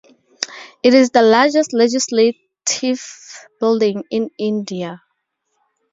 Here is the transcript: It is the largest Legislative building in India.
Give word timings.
It 0.81 0.95
is 0.95 1.11
the 1.11 1.21
largest 1.21 1.73
Legislative 1.73 3.05
building 3.59 4.03
in 4.09 4.31
India. 4.39 5.03